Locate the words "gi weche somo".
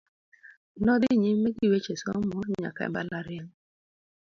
1.57-2.35